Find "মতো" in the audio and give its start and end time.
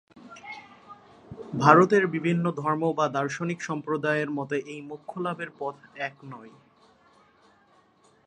4.29-4.55